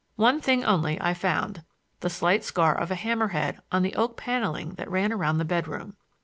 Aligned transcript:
One 0.15 0.41
thing 0.41 0.65
only 0.65 0.99
I 0.99 1.13
found—the 1.13 2.09
slight 2.09 2.43
scar 2.43 2.73
of 2.75 2.89
a 2.89 2.95
hammer 2.95 3.27
head 3.27 3.61
on 3.71 3.83
the 3.83 3.93
oak 3.93 4.17
paneling 4.17 4.71
that 4.71 4.89
ran 4.89 5.13
around 5.13 5.37
the 5.37 5.45
bedroom. 5.45 5.95